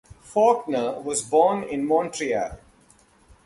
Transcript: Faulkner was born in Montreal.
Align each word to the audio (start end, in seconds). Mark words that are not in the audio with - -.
Faulkner 0.23 0.99
was 0.99 1.21
born 1.21 1.61
in 1.61 1.85
Montreal. 1.87 2.57